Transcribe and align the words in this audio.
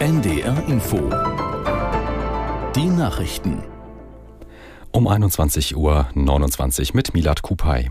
NDR 0.00 0.66
Info. 0.66 0.96
Die 2.74 2.86
Nachrichten. 2.86 3.62
Um 4.92 5.06
21.29 5.06 5.74
Uhr 5.76 6.94
mit 6.94 7.12
Milad 7.12 7.42
Kupay. 7.42 7.90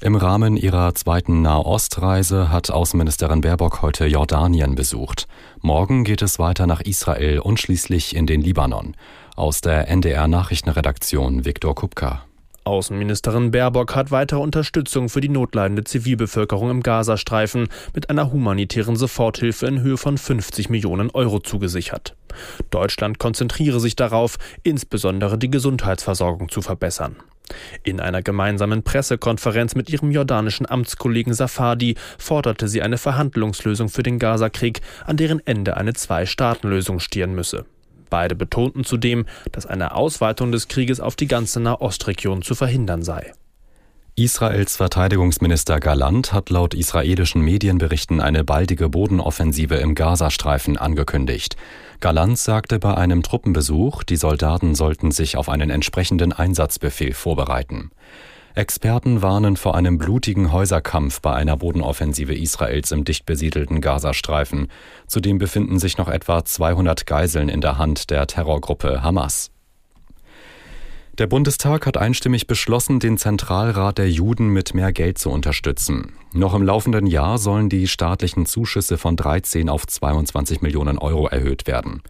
Im 0.00 0.14
Rahmen 0.14 0.56
ihrer 0.56 0.94
zweiten 0.94 1.42
Nahostreise 1.42 2.52
hat 2.52 2.70
Außenministerin 2.70 3.40
Baerbock 3.40 3.82
heute 3.82 4.06
Jordanien 4.06 4.76
besucht. 4.76 5.26
Morgen 5.60 6.04
geht 6.04 6.22
es 6.22 6.38
weiter 6.38 6.68
nach 6.68 6.82
Israel 6.82 7.40
und 7.40 7.58
schließlich 7.58 8.14
in 8.14 8.28
den 8.28 8.42
Libanon. 8.42 8.94
Aus 9.34 9.60
der 9.60 9.88
NDR 9.88 10.28
Nachrichtenredaktion 10.28 11.44
Viktor 11.44 11.74
Kupka. 11.74 12.29
Außenministerin 12.64 13.50
Baerbock 13.50 13.94
hat 13.94 14.10
weitere 14.10 14.40
Unterstützung 14.40 15.08
für 15.08 15.20
die 15.20 15.28
notleidende 15.28 15.84
Zivilbevölkerung 15.84 16.70
im 16.70 16.82
Gazastreifen 16.82 17.68
mit 17.94 18.10
einer 18.10 18.32
humanitären 18.32 18.96
Soforthilfe 18.96 19.66
in 19.66 19.80
Höhe 19.80 19.96
von 19.96 20.18
50 20.18 20.68
Millionen 20.68 21.10
Euro 21.10 21.40
zugesichert. 21.40 22.16
Deutschland 22.70 23.18
konzentriere 23.18 23.80
sich 23.80 23.96
darauf, 23.96 24.36
insbesondere 24.62 25.38
die 25.38 25.50
Gesundheitsversorgung 25.50 26.48
zu 26.48 26.62
verbessern. 26.62 27.16
In 27.82 28.00
einer 28.00 28.22
gemeinsamen 28.22 28.82
Pressekonferenz 28.82 29.74
mit 29.74 29.90
ihrem 29.90 30.10
jordanischen 30.10 30.70
Amtskollegen 30.70 31.34
Safadi 31.34 31.96
forderte 32.18 32.68
sie 32.68 32.82
eine 32.82 32.98
Verhandlungslösung 32.98 33.88
für 33.88 34.02
den 34.02 34.18
Gazakrieg, 34.18 34.80
an 35.04 35.16
deren 35.16 35.44
Ende 35.46 35.76
eine 35.76 35.94
Zwei-Staaten-Lösung 35.94 37.00
stehen 37.00 37.34
müsse. 37.34 37.64
Beide 38.10 38.34
betonten 38.34 38.84
zudem, 38.84 39.26
dass 39.52 39.66
eine 39.66 39.94
Ausweitung 39.94 40.52
des 40.52 40.68
Krieges 40.68 41.00
auf 41.00 41.16
die 41.16 41.28
ganze 41.28 41.60
Nahostregion 41.60 42.42
zu 42.42 42.54
verhindern 42.54 43.02
sei. 43.02 43.32
Israels 44.16 44.76
Verteidigungsminister 44.76 45.80
Galant 45.80 46.32
hat 46.34 46.50
laut 46.50 46.74
israelischen 46.74 47.40
Medienberichten 47.40 48.20
eine 48.20 48.44
baldige 48.44 48.90
Bodenoffensive 48.90 49.76
im 49.76 49.94
Gazastreifen 49.94 50.76
angekündigt. 50.76 51.56
Galant 52.00 52.36
sagte 52.36 52.78
bei 52.78 52.94
einem 52.94 53.22
Truppenbesuch, 53.22 54.02
die 54.02 54.16
Soldaten 54.16 54.74
sollten 54.74 55.10
sich 55.10 55.36
auf 55.38 55.48
einen 55.48 55.70
entsprechenden 55.70 56.32
Einsatzbefehl 56.32 57.14
vorbereiten. 57.14 57.92
Experten 58.54 59.22
warnen 59.22 59.56
vor 59.56 59.76
einem 59.76 59.96
blutigen 59.96 60.52
Häuserkampf 60.52 61.20
bei 61.20 61.32
einer 61.32 61.56
Bodenoffensive 61.56 62.34
Israels 62.34 62.90
im 62.90 63.04
dicht 63.04 63.24
besiedelten 63.24 63.80
Gazastreifen. 63.80 64.68
Zudem 65.06 65.38
befinden 65.38 65.78
sich 65.78 65.98
noch 65.98 66.08
etwa 66.08 66.44
200 66.44 67.06
Geiseln 67.06 67.48
in 67.48 67.60
der 67.60 67.78
Hand 67.78 68.10
der 68.10 68.26
Terrorgruppe 68.26 69.02
Hamas. 69.02 69.50
Der 71.18 71.26
Bundestag 71.26 71.86
hat 71.86 71.96
einstimmig 71.96 72.46
beschlossen, 72.46 72.98
den 72.98 73.18
Zentralrat 73.18 73.98
der 73.98 74.10
Juden 74.10 74.48
mit 74.48 74.74
mehr 74.74 74.92
Geld 74.92 75.18
zu 75.18 75.30
unterstützen. 75.30 76.14
Noch 76.32 76.54
im 76.54 76.62
laufenden 76.62 77.06
Jahr 77.06 77.38
sollen 77.38 77.68
die 77.68 77.88
staatlichen 77.88 78.46
Zuschüsse 78.46 78.96
von 78.96 79.16
13 79.16 79.68
auf 79.68 79.86
22 79.86 80.62
Millionen 80.62 80.98
Euro 80.98 81.28
erhöht 81.28 81.66
werden. 81.66 82.02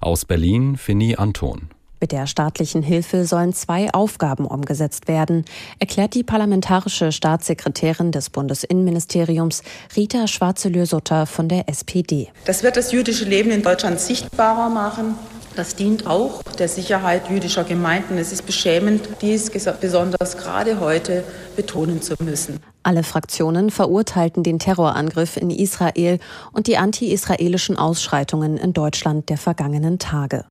Aus 0.00 0.26
Berlin 0.26 0.76
Fini 0.76 1.16
Anton. 1.16 1.70
Mit 2.00 2.12
der 2.12 2.28
staatlichen 2.28 2.82
Hilfe 2.82 3.26
sollen 3.26 3.52
zwei 3.52 3.92
Aufgaben 3.92 4.46
umgesetzt 4.46 5.08
werden, 5.08 5.44
erklärt 5.80 6.14
die 6.14 6.22
parlamentarische 6.22 7.10
Staatssekretärin 7.10 8.12
des 8.12 8.30
Bundesinnenministeriums 8.30 9.62
Rita 9.96 10.28
Schwarze-Lürsutter 10.28 11.26
von 11.26 11.48
der 11.48 11.68
SPD. 11.68 12.28
Das 12.44 12.62
wird 12.62 12.76
das 12.76 12.92
jüdische 12.92 13.24
Leben 13.24 13.50
in 13.50 13.62
Deutschland 13.62 13.98
sichtbarer 13.98 14.68
machen. 14.68 15.16
Das 15.56 15.74
dient 15.74 16.06
auch 16.06 16.44
der 16.56 16.68
Sicherheit 16.68 17.28
jüdischer 17.28 17.64
Gemeinden. 17.64 18.16
Es 18.16 18.30
ist 18.30 18.46
beschämend, 18.46 19.08
dies 19.20 19.50
besonders 19.80 20.36
gerade 20.36 20.78
heute 20.78 21.24
betonen 21.56 22.00
zu 22.00 22.14
müssen. 22.22 22.60
Alle 22.84 23.02
Fraktionen 23.02 23.70
verurteilten 23.70 24.44
den 24.44 24.60
Terrorangriff 24.60 25.36
in 25.36 25.50
Israel 25.50 26.20
und 26.52 26.68
die 26.68 26.76
anti-israelischen 26.76 27.76
Ausschreitungen 27.76 28.56
in 28.56 28.72
Deutschland 28.72 29.30
der 29.30 29.36
vergangenen 29.36 29.98
Tage. 29.98 30.44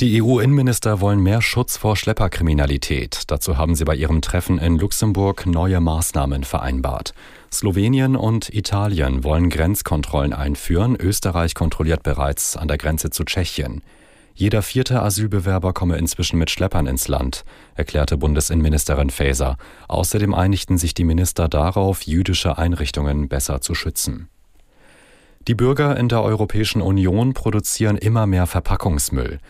Die 0.00 0.22
EU-Innenminister 0.22 1.00
wollen 1.00 1.20
mehr 1.20 1.42
Schutz 1.42 1.76
vor 1.76 1.96
Schlepperkriminalität. 1.96 3.22
Dazu 3.26 3.56
haben 3.56 3.74
sie 3.74 3.84
bei 3.84 3.96
ihrem 3.96 4.20
Treffen 4.20 4.58
in 4.58 4.78
Luxemburg 4.78 5.44
neue 5.44 5.80
Maßnahmen 5.80 6.44
vereinbart. 6.44 7.14
Slowenien 7.52 8.14
und 8.14 8.48
Italien 8.54 9.24
wollen 9.24 9.50
Grenzkontrollen 9.50 10.32
einführen. 10.32 10.94
Österreich 10.94 11.56
kontrolliert 11.56 12.04
bereits 12.04 12.56
an 12.56 12.68
der 12.68 12.78
Grenze 12.78 13.10
zu 13.10 13.24
Tschechien. 13.24 13.82
Jeder 14.36 14.62
vierte 14.62 15.02
Asylbewerber 15.02 15.72
komme 15.72 15.96
inzwischen 15.96 16.38
mit 16.38 16.50
Schleppern 16.52 16.86
ins 16.86 17.08
Land, 17.08 17.44
erklärte 17.74 18.16
Bundesinnenministerin 18.16 19.10
Faeser. 19.10 19.56
Außerdem 19.88 20.32
einigten 20.32 20.78
sich 20.78 20.94
die 20.94 21.02
Minister 21.02 21.48
darauf, 21.48 22.02
jüdische 22.02 22.56
Einrichtungen 22.56 23.28
besser 23.28 23.60
zu 23.60 23.74
schützen. 23.74 24.28
Die 25.48 25.56
Bürger 25.56 25.96
in 25.96 26.08
der 26.08 26.22
Europäischen 26.22 26.82
Union 26.82 27.34
produzieren 27.34 27.96
immer 27.96 28.28
mehr 28.28 28.46
Verpackungsmüll. 28.46 29.40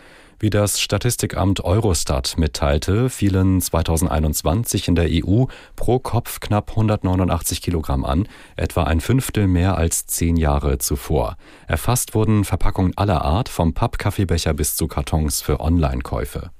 Wie 0.41 0.49
das 0.49 0.79
Statistikamt 0.79 1.65
Eurostat 1.65 2.35
mitteilte, 2.37 3.09
fielen 3.09 3.59
2021 3.59 4.87
in 4.87 4.95
der 4.95 5.09
EU 5.09 5.45
pro 5.75 5.99
Kopf 5.99 6.39
knapp 6.39 6.69
189 6.69 7.61
Kilogramm 7.61 8.05
an, 8.05 8.25
etwa 8.55 8.83
ein 8.83 9.01
Fünftel 9.01 9.47
mehr 9.47 9.77
als 9.77 10.05
zehn 10.05 10.37
Jahre 10.37 10.77
zuvor. 10.77 11.35
Erfasst 11.67 12.15
wurden 12.15 12.45
Verpackungen 12.45 12.97
aller 12.97 13.25
Art, 13.25 13.49
vom 13.49 13.73
Pappkaffeebecher 13.73 14.53
bis 14.53 14.77
zu 14.77 14.87
Kartons 14.87 15.41
für 15.41 15.59
Online-Käufe. 15.59 16.51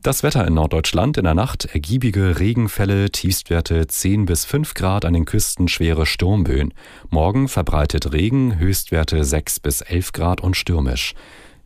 Das 0.00 0.22
Wetter 0.22 0.46
in 0.46 0.54
Norddeutschland 0.54 1.18
in 1.18 1.24
der 1.24 1.34
Nacht 1.34 1.64
ergiebige 1.64 2.38
Regenfälle, 2.38 3.10
Tiefstwerte 3.10 3.88
10 3.88 4.26
bis 4.26 4.44
5 4.44 4.74
Grad 4.74 5.04
an 5.04 5.14
den 5.14 5.24
Küsten 5.24 5.66
schwere 5.66 6.06
Sturmböen. 6.06 6.72
Morgen 7.10 7.48
verbreitet 7.48 8.12
Regen, 8.12 8.56
Höchstwerte 8.60 9.24
6 9.24 9.58
bis 9.58 9.80
11 9.80 10.12
Grad 10.12 10.40
und 10.40 10.56
stürmisch. 10.56 11.14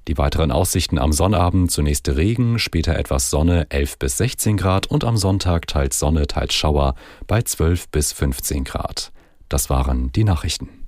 Die 0.08 0.18
weiteren 0.18 0.50
Aussichten 0.50 0.98
am 0.98 1.12
Sonnabend 1.12 1.70
zunächst 1.70 2.08
Regen, 2.08 2.58
später 2.58 2.98
etwas 2.98 3.30
Sonne 3.30 3.66
11 3.70 3.98
bis 3.98 4.16
16 4.16 4.56
Grad 4.56 4.86
und 4.86 5.04
am 5.04 5.16
Sonntag 5.16 5.68
teils 5.68 5.98
Sonne, 5.98 6.26
teils 6.26 6.54
Schauer 6.54 6.96
bei 7.28 7.42
12 7.42 7.88
bis 7.88 8.12
15 8.12 8.64
Grad. 8.64 9.12
Das 9.48 9.70
waren 9.70 10.10
die 10.12 10.24
Nachrichten. 10.24 10.81